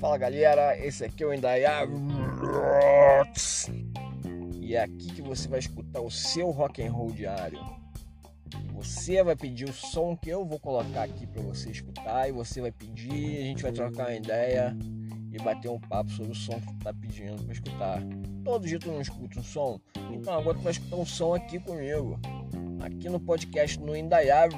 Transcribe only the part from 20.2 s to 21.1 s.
agora tu vai escutar um